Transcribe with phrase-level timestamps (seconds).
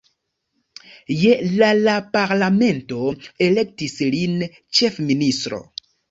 [1.23, 3.01] Je la la parlamento
[3.47, 4.41] elektis lin
[4.79, 5.61] ĉefministro.